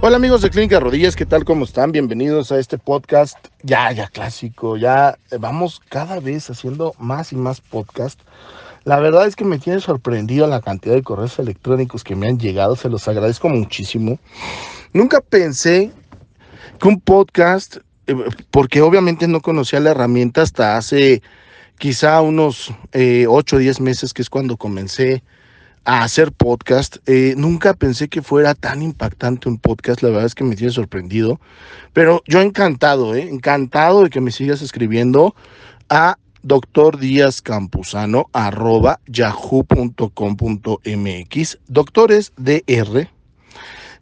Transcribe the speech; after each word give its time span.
Hola 0.00 0.16
amigos 0.16 0.42
de 0.42 0.50
Clínica 0.50 0.80
Rodillas, 0.80 1.14
¿qué 1.14 1.26
tal? 1.26 1.44
¿Cómo 1.44 1.64
están? 1.64 1.92
Bienvenidos 1.92 2.50
a 2.50 2.58
este 2.58 2.76
podcast 2.76 3.36
ya, 3.62 3.92
ya 3.92 4.08
clásico, 4.08 4.76
ya 4.76 5.16
vamos 5.38 5.80
cada 5.88 6.18
vez 6.18 6.50
haciendo 6.50 6.94
más 6.98 7.32
y 7.32 7.36
más 7.36 7.60
podcast. 7.60 8.20
La 8.84 8.98
verdad 8.98 9.28
es 9.28 9.36
que 9.36 9.44
me 9.44 9.60
tiene 9.60 9.80
sorprendido 9.80 10.48
la 10.48 10.60
cantidad 10.60 10.96
de 10.96 11.04
correos 11.04 11.38
electrónicos 11.38 12.02
que 12.02 12.16
me 12.16 12.26
han 12.26 12.38
llegado, 12.38 12.74
se 12.74 12.88
los 12.88 13.06
agradezco 13.06 13.48
muchísimo. 13.48 14.18
Nunca 14.92 15.20
pensé 15.20 15.92
que 16.80 16.88
un 16.88 17.00
podcast, 17.00 17.76
eh, 18.08 18.16
porque 18.50 18.82
obviamente 18.82 19.28
no 19.28 19.40
conocía 19.40 19.78
la 19.78 19.92
herramienta 19.92 20.42
hasta 20.42 20.76
hace 20.76 21.22
quizá 21.78 22.20
unos 22.22 22.70
8 22.70 22.76
eh, 22.92 23.26
o 23.28 23.42
10 23.42 23.80
meses, 23.80 24.12
que 24.12 24.22
es 24.22 24.30
cuando 24.30 24.56
comencé 24.56 25.22
a 25.84 26.02
hacer 26.02 26.32
podcast. 26.32 26.96
Eh, 27.06 27.34
nunca 27.36 27.74
pensé 27.74 28.08
que 28.08 28.22
fuera 28.22 28.54
tan 28.54 28.82
impactante 28.82 29.48
un 29.48 29.58
podcast, 29.58 30.02
la 30.02 30.10
verdad 30.10 30.26
es 30.26 30.34
que 30.34 30.44
me 30.44 30.56
tiene 30.56 30.72
sorprendido, 30.72 31.40
pero 31.92 32.22
yo 32.26 32.40
encantado, 32.40 33.14
eh, 33.14 33.28
encantado 33.28 34.04
de 34.04 34.10
que 34.10 34.20
me 34.20 34.30
sigas 34.30 34.62
escribiendo 34.62 35.34
a 35.88 36.16
doctor 36.42 36.98
Díaz 36.98 37.40
Campuzano 37.42 38.28
arroba 38.32 39.00
yahoo.com.mx 39.06 40.08
doctores 41.68 42.32
DR 42.36 43.08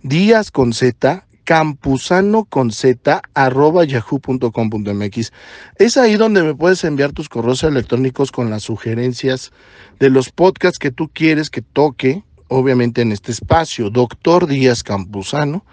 Díaz 0.03 0.51
con 0.51 0.73
Z 0.73 1.27
campusano 1.51 2.45
con 2.45 2.71
z 2.71 3.23
arroba 3.35 3.83
yahoo.com.mx. 3.83 5.33
Es 5.81 5.97
ahí 5.97 6.15
donde 6.15 6.45
me 6.45 6.55
puedes 6.55 6.85
enviar 6.85 7.11
tus 7.11 7.29
correos 7.29 7.65
electrónicos 7.65 8.31
con 8.31 8.51
las 8.51 8.63
sugerencias 8.63 9.51
de 9.99 10.11
los 10.11 10.31
podcasts 10.31 10.79
que 10.79 10.93
tú 10.93 11.11
quieres 11.13 11.51
que 11.51 11.61
toque, 11.61 12.23
obviamente 12.47 13.03
en 13.03 13.11
este 13.11 13.33
espacio, 13.33 13.91
doctor 13.91 14.47
Díaz 14.47 14.85
Campuzano, 14.85 15.65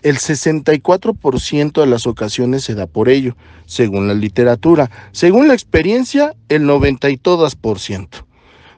El 0.03 0.19
64% 0.19 1.81
de 1.81 1.87
las 1.87 2.07
ocasiones 2.07 2.63
se 2.63 2.75
da 2.75 2.87
por 2.87 3.09
ello, 3.09 3.37
según 3.67 4.07
la 4.07 4.15
literatura. 4.15 4.91
Según 5.11 5.49
la 5.49 5.55
experiencia, 5.55 6.37
el 6.49 6.65
90 6.67 7.11
y 7.11 7.17
todas 7.17 7.57
por 7.57 7.81
ciento. 7.81 8.19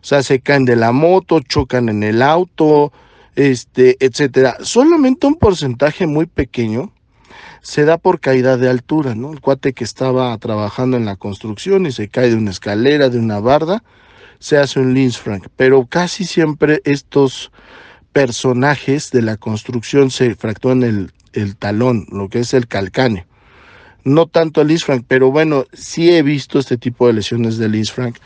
O 0.03 0.05
sea, 0.05 0.23
se 0.23 0.41
caen 0.41 0.65
de 0.65 0.77
la 0.77 0.93
moto, 0.93 1.41
chocan 1.41 1.91
en 1.91 2.03
el 2.03 2.23
auto, 2.23 2.91
este, 3.37 3.99
etcétera. 4.01 4.57
Solamente 4.63 5.27
un 5.27 5.35
porcentaje 5.35 6.07
muy 6.07 6.25
pequeño 6.25 6.91
se 7.61 7.85
da 7.85 7.99
por 7.99 8.21
caída 8.21 8.57
de 8.57 8.71
altura, 8.71 9.15
¿no? 9.15 9.33
El 9.33 9.43
cuate 9.43 9.75
que 9.75 9.85
estaba 9.85 10.37
trabajando 10.39 10.97
en 10.97 11.05
la 11.05 11.17
construcción 11.17 11.85
y 11.85 11.93
se 11.93 12.09
cae 12.09 12.31
de 12.31 12.37
una 12.37 12.51
escalera, 12.51 13.11
de 13.11 13.19
una 13.19 13.41
barda, 13.41 13.83
se 14.41 14.57
hace 14.57 14.81
un 14.81 14.95
Lynch 14.95 15.19
Frank, 15.19 15.47
pero 15.55 15.87
casi 15.87 16.25
siempre 16.25 16.81
estos 16.85 17.53
personajes 18.13 19.13
de 19.13 19.23
la 19.23 19.37
construcción 19.37 20.11
se 20.11 20.35
fracturan 20.35 20.83
el, 20.83 21.13
el 21.33 21.57
talón, 21.57 22.07
lo 22.11 22.29
que 22.29 22.41
es 22.41 22.55
el 22.55 22.67
calcáneo. 22.67 23.27
No 24.03 24.27
tanto 24.27 24.63
el 24.63 24.69
Lynch 24.69 24.85
Frank, 24.85 25.05
pero 25.07 25.31
bueno, 25.31 25.67
sí 25.73 26.11
he 26.11 26.23
visto 26.23 26.59
este 26.59 26.79
tipo 26.79 27.07
de 27.07 27.13
lesiones 27.13 27.59
de 27.59 27.69
Lynch 27.69 27.93
Frank 27.93 28.17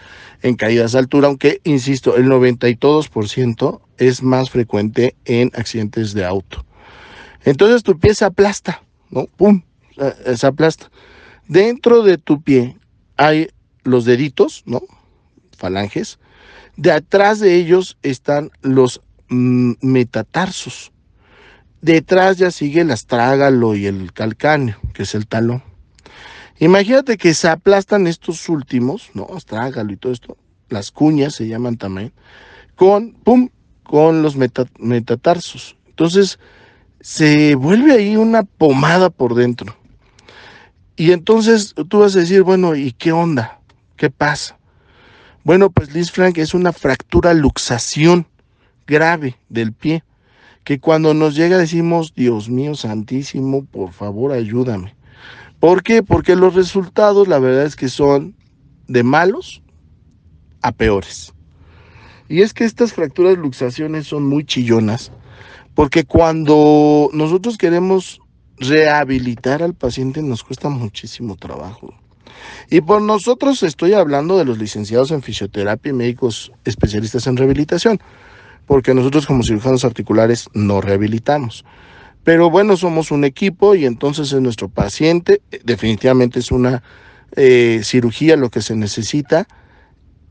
en 0.40 0.54
caídas 0.54 0.92
de 0.92 1.00
altura, 1.00 1.28
aunque, 1.28 1.60
insisto, 1.64 2.16
el 2.16 2.26
92% 2.26 3.80
es 3.98 4.22
más 4.22 4.50
frecuente 4.50 5.16
en 5.24 5.50
accidentes 5.54 6.14
de 6.14 6.24
auto. 6.24 6.64
Entonces 7.44 7.82
tu 7.82 7.98
pie 7.98 8.14
se 8.14 8.24
aplasta, 8.24 8.82
¿no? 9.10 9.26
¡Pum! 9.26 9.62
Se 10.34 10.46
aplasta. 10.46 10.90
Dentro 11.48 12.02
de 12.02 12.18
tu 12.18 12.42
pie 12.42 12.76
hay 13.16 13.48
los 13.82 14.04
deditos, 14.04 14.62
¿no? 14.64 14.82
Falanges. 15.64 16.18
De 16.76 16.92
atrás 16.92 17.40
de 17.40 17.54
ellos 17.54 17.96
están 18.02 18.50
los 18.60 19.00
mm, 19.28 19.72
metatarsos. 19.80 20.92
Detrás 21.80 22.36
ya 22.36 22.50
sigue 22.50 22.82
el 22.82 22.90
astrágalo 22.90 23.74
y 23.74 23.86
el 23.86 24.12
calcáneo, 24.12 24.76
que 24.92 25.04
es 25.04 25.14
el 25.14 25.26
talón. 25.26 25.62
Imagínate 26.58 27.16
que 27.16 27.32
se 27.32 27.48
aplastan 27.48 28.06
estos 28.06 28.48
últimos, 28.48 29.10
¿no? 29.14 29.26
Astrágalo 29.34 29.92
y 29.92 29.96
todo 29.96 30.12
esto, 30.12 30.36
las 30.68 30.90
cuñas 30.90 31.34
se 31.34 31.48
llaman 31.48 31.76
también, 31.76 32.12
con, 32.74 33.12
pum, 33.12 33.48
con 33.82 34.22
los 34.22 34.36
metatarsos. 34.36 35.76
Entonces, 35.88 36.38
se 37.00 37.54
vuelve 37.54 37.92
ahí 37.92 38.16
una 38.16 38.42
pomada 38.42 39.08
por 39.10 39.34
dentro. 39.34 39.76
Y 40.96 41.12
entonces 41.12 41.74
tú 41.88 42.00
vas 42.00 42.14
a 42.14 42.20
decir, 42.20 42.42
bueno, 42.42 42.76
¿y 42.76 42.92
qué 42.92 43.12
onda? 43.12 43.60
¿Qué 43.96 44.10
pasa? 44.10 44.58
Bueno, 45.44 45.68
pues 45.68 45.92
Liz 45.92 46.10
Frank 46.10 46.38
es 46.38 46.54
una 46.54 46.72
fractura 46.72 47.34
luxación 47.34 48.26
grave 48.86 49.36
del 49.50 49.74
pie, 49.74 50.02
que 50.64 50.80
cuando 50.80 51.12
nos 51.12 51.36
llega 51.36 51.58
decimos, 51.58 52.14
Dios 52.14 52.48
mío 52.48 52.74
santísimo, 52.74 53.66
por 53.66 53.92
favor 53.92 54.32
ayúdame. 54.32 54.96
¿Por 55.60 55.82
qué? 55.82 56.02
Porque 56.02 56.34
los 56.34 56.54
resultados 56.54 57.28
la 57.28 57.38
verdad 57.38 57.66
es 57.66 57.76
que 57.76 57.90
son 57.90 58.34
de 58.88 59.02
malos 59.02 59.62
a 60.62 60.72
peores. 60.72 61.34
Y 62.26 62.40
es 62.40 62.54
que 62.54 62.64
estas 62.64 62.94
fracturas 62.94 63.36
luxaciones 63.36 64.06
son 64.06 64.26
muy 64.26 64.46
chillonas, 64.46 65.12
porque 65.74 66.04
cuando 66.04 67.10
nosotros 67.12 67.58
queremos 67.58 68.18
rehabilitar 68.56 69.62
al 69.62 69.74
paciente 69.74 70.22
nos 70.22 70.42
cuesta 70.42 70.70
muchísimo 70.70 71.36
trabajo. 71.36 71.92
Y 72.70 72.80
por 72.80 73.02
nosotros 73.02 73.62
estoy 73.62 73.92
hablando 73.92 74.38
de 74.38 74.44
los 74.44 74.58
licenciados 74.58 75.10
en 75.10 75.22
fisioterapia 75.22 75.90
y 75.90 75.94
médicos 75.94 76.52
especialistas 76.64 77.26
en 77.26 77.36
rehabilitación, 77.36 78.00
porque 78.66 78.94
nosotros 78.94 79.26
como 79.26 79.42
cirujanos 79.42 79.84
articulares 79.84 80.48
no 80.54 80.80
rehabilitamos. 80.80 81.64
Pero 82.24 82.48
bueno, 82.50 82.76
somos 82.76 83.10
un 83.10 83.24
equipo 83.24 83.74
y 83.74 83.84
entonces 83.84 84.32
es 84.32 84.40
nuestro 84.40 84.68
paciente, 84.68 85.42
definitivamente 85.62 86.38
es 86.38 86.50
una 86.50 86.82
eh, 87.36 87.80
cirugía 87.84 88.36
lo 88.36 88.50
que 88.50 88.62
se 88.62 88.74
necesita. 88.74 89.46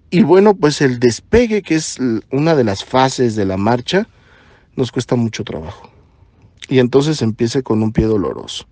Y 0.09 0.23
bueno, 0.23 0.55
pues 0.55 0.81
el 0.81 0.99
despegue, 0.99 1.61
que 1.61 1.75
es 1.75 1.97
una 2.31 2.55
de 2.55 2.63
las 2.63 2.83
fases 2.83 3.35
de 3.35 3.45
la 3.45 3.57
marcha, 3.57 4.07
nos 4.75 4.91
cuesta 4.91 5.15
mucho 5.15 5.43
trabajo. 5.43 5.91
Y 6.67 6.79
entonces 6.79 7.21
empieza 7.21 7.61
con 7.61 7.83
un 7.83 7.91
pie 7.91 8.05
doloroso. 8.05 8.67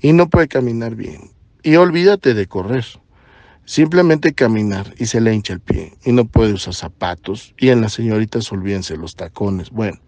Y 0.00 0.12
no 0.12 0.28
puede 0.28 0.48
caminar 0.48 0.94
bien. 0.94 1.30
Y 1.62 1.76
olvídate 1.76 2.34
de 2.34 2.46
correr. 2.46 2.84
Simplemente 3.64 4.34
caminar 4.34 4.92
y 4.98 5.06
se 5.06 5.20
le 5.20 5.32
hincha 5.32 5.52
el 5.52 5.60
pie 5.60 5.94
y 6.04 6.10
no 6.10 6.24
puede 6.24 6.54
usar 6.54 6.74
zapatos. 6.74 7.54
Y 7.56 7.68
en 7.68 7.80
las 7.80 7.92
señoritas 7.92 8.50
olvídense 8.50 8.96
los 8.96 9.14
tacones. 9.14 9.70
Bueno, 9.70 10.00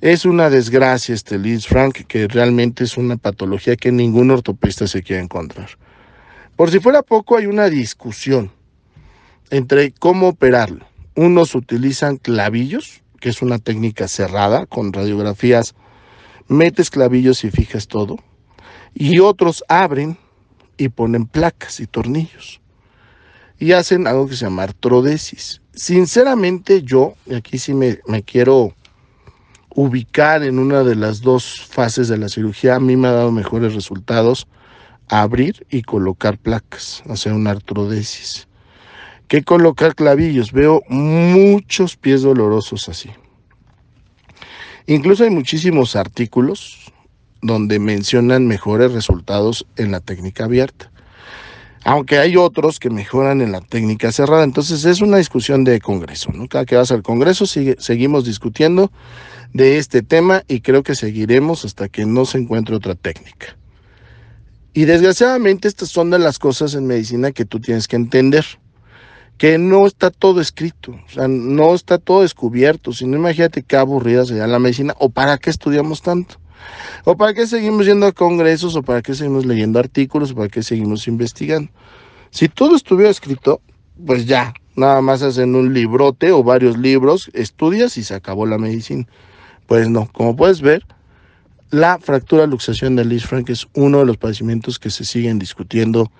es 0.00 0.24
una 0.24 0.48
desgracia 0.48 1.14
este 1.14 1.38
Liz 1.38 1.66
Frank, 1.66 2.06
que 2.06 2.26
realmente 2.28 2.84
es 2.84 2.96
una 2.96 3.18
patología 3.18 3.76
que 3.76 3.92
ningún 3.92 4.30
ortopedista 4.30 4.86
se 4.86 5.02
quiere 5.02 5.22
encontrar. 5.22 5.68
Por 6.56 6.70
si 6.70 6.80
fuera 6.80 7.02
poco, 7.02 7.36
hay 7.36 7.46
una 7.46 7.68
discusión 7.68 8.50
entre 9.50 9.92
cómo 9.92 10.28
operarlo. 10.28 10.86
Unos 11.14 11.54
utilizan 11.54 12.16
clavillos, 12.16 13.02
que 13.20 13.28
es 13.28 13.42
una 13.42 13.58
técnica 13.58 14.08
cerrada 14.08 14.64
con 14.64 14.92
radiografías, 14.92 15.74
metes 16.48 16.88
clavillos 16.90 17.44
y 17.44 17.50
fijas 17.50 17.88
todo, 17.88 18.16
y 18.94 19.18
otros 19.20 19.64
abren 19.68 20.18
y 20.76 20.88
ponen 20.88 21.26
placas 21.26 21.80
y 21.80 21.86
tornillos 21.86 22.60
y 23.58 23.72
hacen 23.72 24.06
algo 24.06 24.28
que 24.28 24.36
se 24.36 24.44
llama 24.44 24.64
artrodesis. 24.64 25.62
Sinceramente 25.72 26.82
yo, 26.82 27.14
y 27.26 27.34
aquí 27.34 27.58
sí 27.58 27.74
me, 27.74 27.98
me 28.06 28.22
quiero 28.22 28.74
ubicar 29.74 30.42
en 30.42 30.58
una 30.58 30.82
de 30.82 30.94
las 30.94 31.20
dos 31.20 31.60
fases 31.60 32.08
de 32.08 32.18
la 32.18 32.28
cirugía, 32.28 32.76
a 32.76 32.80
mí 32.80 32.96
me 32.96 33.08
ha 33.08 33.12
dado 33.12 33.32
mejores 33.32 33.74
resultados 33.74 34.46
abrir 35.08 35.66
y 35.70 35.82
colocar 35.82 36.38
placas, 36.38 37.02
hacer 37.08 37.32
una 37.32 37.50
artrodesis, 37.52 38.48
que 39.28 39.42
colocar 39.42 39.94
clavillos. 39.94 40.52
Veo 40.52 40.82
muchos 40.88 41.96
pies 41.96 42.22
dolorosos 42.22 42.88
así. 42.88 43.10
Incluso 44.86 45.24
hay 45.24 45.30
muchísimos 45.30 45.96
artículos 45.96 46.92
donde 47.42 47.78
mencionan 47.78 48.46
mejores 48.46 48.92
resultados 48.92 49.66
en 49.76 49.92
la 49.92 50.00
técnica 50.00 50.44
abierta. 50.44 50.90
Aunque 51.84 52.18
hay 52.18 52.36
otros 52.36 52.80
que 52.80 52.90
mejoran 52.90 53.40
en 53.40 53.52
la 53.52 53.60
técnica 53.60 54.10
cerrada. 54.10 54.42
Entonces 54.42 54.84
es 54.84 55.00
una 55.00 55.18
discusión 55.18 55.62
de 55.62 55.80
Congreso. 55.80 56.32
Cada 56.48 56.64
que 56.64 56.74
vas 56.76 56.90
al 56.90 57.02
Congreso 57.02 57.46
seguimos 57.46 58.24
discutiendo 58.24 58.90
de 59.52 59.78
este 59.78 60.02
tema 60.02 60.42
y 60.48 60.60
creo 60.60 60.82
que 60.82 60.94
seguiremos 60.94 61.64
hasta 61.64 61.88
que 61.88 62.04
no 62.04 62.24
se 62.24 62.38
encuentre 62.38 62.74
otra 62.74 62.94
técnica. 62.94 63.56
Y 64.72 64.84
desgraciadamente 64.84 65.68
estas 65.68 65.88
son 65.88 66.10
de 66.10 66.18
las 66.18 66.38
cosas 66.38 66.74
en 66.74 66.86
medicina 66.86 67.32
que 67.32 67.46
tú 67.46 67.60
tienes 67.60 67.88
que 67.88 67.96
entender, 67.96 68.44
que 69.38 69.56
no 69.56 69.86
está 69.86 70.10
todo 70.10 70.40
escrito, 70.40 70.92
o 70.92 71.10
sea, 71.10 71.28
no 71.28 71.74
está 71.74 71.96
todo 71.96 72.22
descubierto, 72.22 72.92
si 72.92 73.06
no 73.06 73.16
imagínate 73.16 73.62
qué 73.62 73.76
aburrida 73.76 74.26
sería 74.26 74.46
la 74.46 74.58
medicina 74.58 74.94
o 74.98 75.08
para 75.08 75.38
qué 75.38 75.48
estudiamos 75.48 76.02
tanto. 76.02 76.36
¿O 77.04 77.16
para 77.16 77.34
qué 77.34 77.46
seguimos 77.46 77.86
yendo 77.86 78.06
a 78.06 78.12
congresos? 78.12 78.76
¿O 78.76 78.82
para 78.82 79.02
qué 79.02 79.14
seguimos 79.14 79.46
leyendo 79.46 79.78
artículos? 79.78 80.32
¿O 80.32 80.34
para 80.34 80.48
qué 80.48 80.62
seguimos 80.62 81.06
investigando? 81.08 81.70
Si 82.30 82.48
todo 82.48 82.76
estuviera 82.76 83.10
escrito, 83.10 83.60
pues 84.04 84.26
ya, 84.26 84.52
nada 84.74 85.00
más 85.00 85.22
hacen 85.22 85.54
un 85.54 85.72
librote 85.72 86.32
o 86.32 86.42
varios 86.42 86.76
libros, 86.76 87.30
estudias 87.32 87.96
y 87.96 88.04
se 88.04 88.14
acabó 88.14 88.46
la 88.46 88.58
medicina. 88.58 89.06
Pues 89.66 89.88
no, 89.88 90.08
como 90.12 90.36
puedes 90.36 90.60
ver, 90.60 90.84
la 91.70 91.98
fractura 91.98 92.46
luxación 92.46 92.94
de 92.94 93.04
Lich-Frank 93.04 93.50
es 93.50 93.66
uno 93.74 93.98
de 93.98 94.06
los 94.06 94.18
padecimientos 94.18 94.78
que 94.78 94.90
se 94.90 95.04
siguen 95.04 95.38
discutiendo 95.38 96.12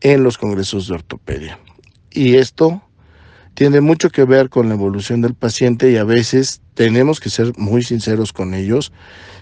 en 0.00 0.22
los 0.22 0.38
congresos 0.38 0.86
de 0.86 0.94
ortopedia. 0.94 1.58
Y 2.10 2.36
esto 2.36 2.82
tiene 3.54 3.80
mucho 3.80 4.10
que 4.10 4.24
ver 4.24 4.48
con 4.50 4.68
la 4.68 4.74
evolución 4.74 5.20
del 5.20 5.34
paciente 5.34 5.90
y 5.90 5.96
a 5.96 6.04
veces 6.04 6.60
tenemos 6.74 7.20
que 7.20 7.30
ser 7.30 7.52
muy 7.56 7.82
sinceros 7.82 8.32
con 8.32 8.54
ellos 8.54 8.92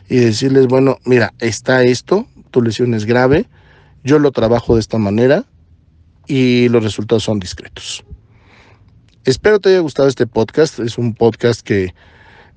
y 0.08 0.16
decirles, 0.16 0.66
bueno, 0.66 0.98
mira, 1.04 1.32
está 1.38 1.82
esto, 1.82 2.26
tu 2.50 2.62
lesión 2.62 2.94
es 2.94 3.04
grave, 3.04 3.48
yo 4.04 4.18
lo 4.18 4.32
trabajo 4.32 4.74
de 4.74 4.80
esta 4.80 4.98
manera 4.98 5.44
y 6.26 6.68
los 6.68 6.82
resultados 6.82 7.24
son 7.24 7.40
discretos. 7.40 8.04
Espero 9.24 9.60
te 9.60 9.70
haya 9.70 9.80
gustado 9.80 10.08
este 10.08 10.26
podcast, 10.26 10.78
es 10.80 10.98
un 10.98 11.14
podcast 11.14 11.62
que, 11.62 11.94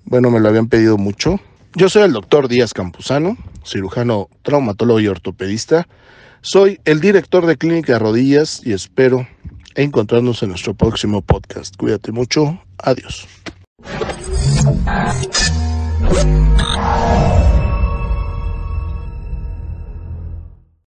bueno, 0.03 0.31
me 0.31 0.39
lo 0.39 0.49
habían 0.49 0.67
pedido 0.67 0.97
mucho 0.97 1.39
yo 1.77 1.89
soy 1.89 2.03
el 2.03 2.13
doctor 2.13 2.47
Díaz 2.47 2.73
Campuzano, 2.73 3.35
cirujano, 3.65 4.29
traumatólogo 4.43 5.01
y 5.01 5.09
ortopedista. 5.09 5.89
Soy 6.39 6.79
el 6.85 7.01
director 7.01 7.45
de 7.45 7.57
Clínica 7.57 7.99
Rodillas 7.99 8.61
y 8.63 8.71
espero 8.71 9.27
encontrarnos 9.75 10.41
en 10.43 10.49
nuestro 10.49 10.73
próximo 10.73 11.21
podcast. 11.21 11.75
Cuídate 11.75 12.11
mucho. 12.11 12.59
Adiós. 12.77 13.27